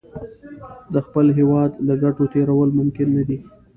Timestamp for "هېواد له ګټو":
1.37-2.23